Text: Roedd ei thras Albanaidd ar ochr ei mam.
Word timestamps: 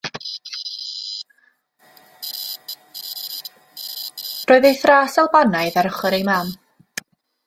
Roedd 4.51 4.69
ei 4.71 4.79
thras 4.85 5.19
Albanaidd 5.25 5.79
ar 5.83 5.91
ochr 5.91 6.19
ei 6.19 6.25
mam. 6.31 6.51